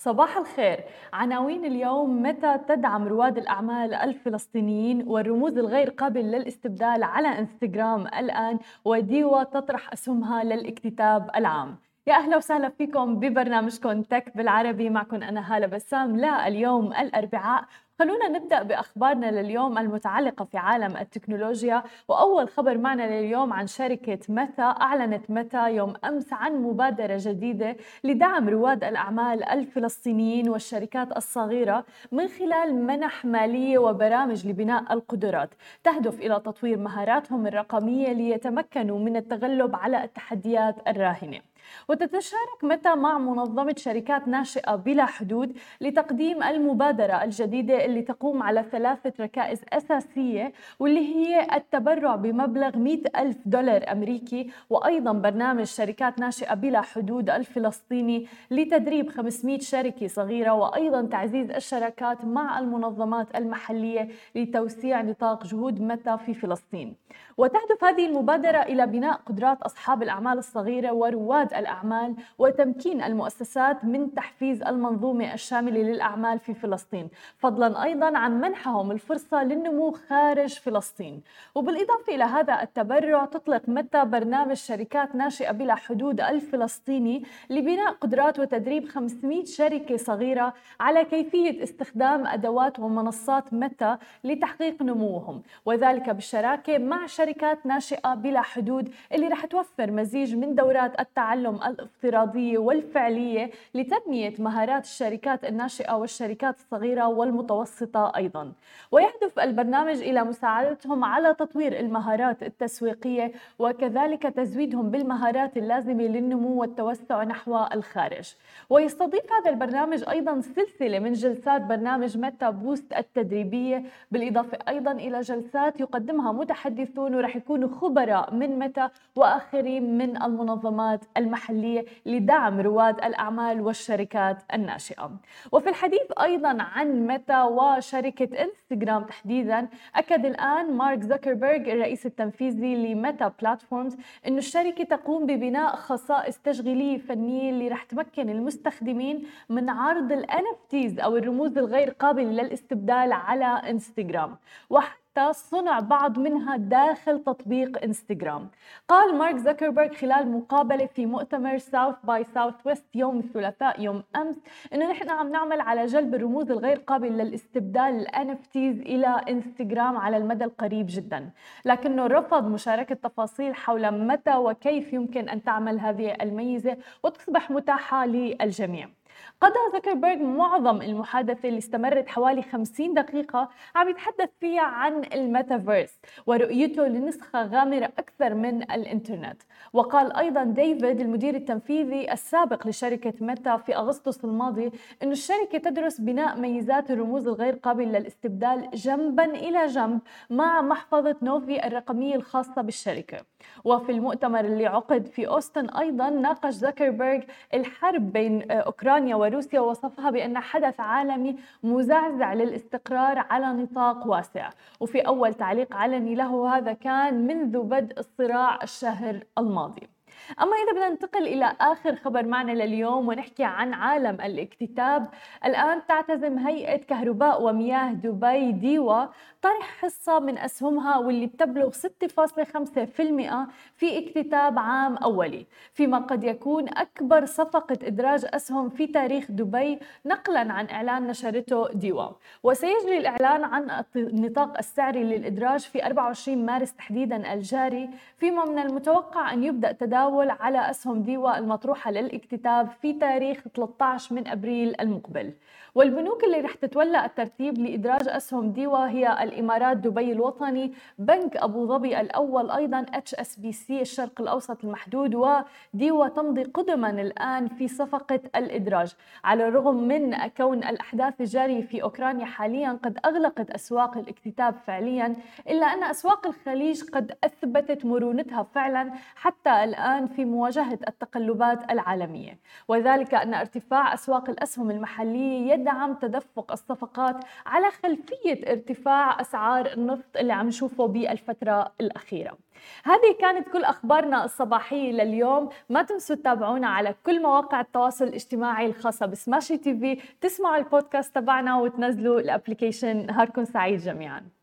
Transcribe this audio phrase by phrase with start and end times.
[0.00, 0.80] صباح الخير.
[1.12, 9.42] عناوين اليوم متى تدعم رواد الأعمال الفلسطينيين والرموز الغير قابل للاستبدال على إنستغرام الآن وديوة
[9.42, 11.76] تطرح أسهمها للاكتتاب العام؟
[12.06, 14.90] يا أهلا وسهلا فيكم ببرنامجكم تك بالعربي.
[14.90, 16.16] معكم أنا هالة بسام.
[16.16, 17.64] لا اليوم الأربعاء
[17.98, 21.82] خلونا نبدأ بأخبارنا لليوم المتعلقة في عالم التكنولوجيا.
[22.08, 28.48] وأول خبر معنا لليوم عن شركة متى أعلنت متى يوم أمس عن مبادرة جديدة لدعم
[28.48, 35.50] رواد الأعمال الفلسطينيين والشركات الصغيرة من خلال منح مالية وبرامج لبناء القدرات.
[35.84, 41.47] تهدف إلى تطوير مهاراتهم الرقمية ليتمكنوا من التغلب على التحديات الراهنة.
[41.88, 49.12] وتتشارك متى مع منظمة شركات ناشئة بلا حدود لتقديم المبادرة الجديدة اللي تقوم على ثلاثة
[49.20, 56.80] ركائز أساسية واللي هي التبرع بمبلغ 100 ألف دولار أمريكي وأيضا برنامج شركات ناشئة بلا
[56.80, 65.80] حدود الفلسطيني لتدريب 500 شركة صغيرة وأيضا تعزيز الشراكات مع المنظمات المحلية لتوسيع نطاق جهود
[65.80, 66.96] متى في فلسطين.
[67.36, 74.62] وتهدف هذه المبادرة إلى بناء قدرات أصحاب الأعمال الصغيرة ورواد الأعمال وتمكين المؤسسات من تحفيز
[74.62, 81.22] المنظومة الشاملة للأعمال في فلسطين فضلا أيضا عن منحهم الفرصة للنمو خارج فلسطين.
[81.54, 88.88] وبالإضافة إلى هذا التبرع تطلق متى برنامج شركات ناشئة بلا حدود الفلسطيني لبناء قدرات وتدريب
[88.88, 95.42] 500 شركة صغيرة على كيفية استخدام أدوات ومنصات متى لتحقيق نموهم.
[95.66, 101.60] وذلك بالشراكة مع شركات ناشئة بلا حدود اللي رح توفر مزيج من دورات التعلم التعلم
[101.62, 108.52] الافتراضية والفعلية لتنمية مهارات الشركات الناشئة والشركات الصغيرة والمتوسطة أيضا.
[108.92, 117.66] ويهدف البرنامج إلى مساعدتهم على تطوير المهارات التسويقية وكذلك تزويدهم بالمهارات اللازمة للنمو والتوسع نحو
[117.74, 118.34] الخارج.
[118.70, 125.80] ويستضيف هذا البرنامج أيضا سلسلة من جلسات برنامج Meta Boost التدريبية بالإضافة أيضا إلى جلسات
[125.80, 133.60] يقدمها متحدثون ورح يكونوا خبراء من ميتا وآخرين من المنظمات المحلية المحلية لدعم رواد الأعمال
[133.60, 135.10] والشركات الناشئة.
[135.52, 143.02] وفي الحديث أيضا عن ميتا وشركة إنستغرام تحديدا أكد الآن مارك زكربيرج الرئيس التنفيذي ل
[143.02, 143.96] Meta Platforms
[144.28, 151.04] أن الشركة تقوم ببناء خصائص تشغيلية فنية اللي رح تمكن المستخدمين من عرض ال NFTs
[151.04, 154.36] أو الرموز الغير قابلة للاستبدال على إنستغرام.
[154.70, 158.48] وحتى صنع بعض منها داخل تطبيق انستغرام
[158.88, 164.36] قال مارك زكربرج خلال مقابلة في مؤتمر South by Southwest يوم الثلاثاء يوم أمس
[164.74, 168.56] إنه نحن عم نعمل على جلب الرموز الغير قابل للاستبدال ال NFTs
[168.86, 171.30] إلى انستغرام على المدى القريب جدا.
[171.64, 178.97] لكنه رفض مشاركة تفاصيل حول متى وكيف يمكن أن تعمل هذه الميزة وتصبح متاحة للجميع.
[179.40, 186.86] قضى زكربيرج معظم المحادثة اللي استمرت حوالي 50 دقيقة عم يتحدث فيها عن الميتافيرس ورؤيته
[186.86, 189.42] لنسخة غامرة أكثر من الإنترنت.
[189.72, 194.70] وقال أيضا ديفيد المدير التنفيذي السابق لشركة ميتا في أغسطس الماضي
[195.02, 200.00] أن الشركة تدرس بناء ميزات الرموز الغير قابلة للاستبدال جنبا إلى جنب
[200.30, 203.18] مع محفظة نوفي الرقمية الخاصة بالشركة.
[203.64, 207.22] وفي المؤتمر اللي عقد في أوستن أيضا ناقش زكربيرج
[207.54, 214.50] الحرب بين أوكرانيا وروسيا ووصفها بأن حدث عالمي مزعزع للاستقرار على نطاق واسع.
[214.80, 219.97] وفي أول تعليق علني له هذا كان منذ بدء الصراع الشهر الماضي.
[220.40, 225.08] أما إذا بدنا ننتقل إلى آخر خبر معنا لليوم ونحكي عن عالم الاكتتاب
[225.44, 229.06] الآن تعتزم هيئة كهرباء ومياه دبي ديوا.
[229.42, 235.46] طرح حصة من أسهمها واللي بتبلغ 6.5% في اكتتاب عام أولي.
[235.72, 242.08] فيما قد يكون أكبر صفقة إدراج أسهم في تاريخ دبي نقلا عن إعلان نشرته ديوا.
[242.42, 247.90] وسيجري الإعلان عن النطاق السعري للإدراج في 24 مارس تحديدا الجاري.
[248.16, 249.97] فيما من المتوقع أن يبدأ تداول
[250.30, 255.32] على أسهم ديوا المطروحة للاكتتاب في تاريخ 13 من أبريل المقبل.
[255.78, 262.00] والبنوك اللي رح تتولى الترتيب لإدراج أسهم ديوا هي الإمارات دبي الوطني بنك أبو ظبي
[262.00, 268.94] الأول أيضا HSBC الشرق الأوسط المحدود وديوا تمضي قدما الآن في صفقة الإدراج.
[269.24, 275.16] على الرغم من كون الأحداث الجارية في أوكرانيا حاليا قد أغلقت أسواق الاكتتاب فعليا
[275.48, 282.38] إلا أن أسواق الخليج قد أثبتت مرونتها فعلا حتى الآن في مواجهة التقلبات العالمية.
[282.68, 290.32] وذلك أن ارتفاع أسواق الأسهم المحلية يدعم تدفق الصفقات على خلفية ارتفاع أسعار النفط اللي
[290.32, 292.38] عم نشوفه بالفترة الأخيرة.
[292.84, 295.48] هذه كانت كل أخبارنا الصباحية لليوم.
[295.68, 300.00] ما تنسوا تتابعونا على كل مواقع التواصل الاجتماعي الخاصة ب Smashi TV.
[300.20, 303.06] تسمعوا البودكاست تبعنا وتنزلوا ال application.
[303.06, 304.37] نهاركم سعيد جميعاً.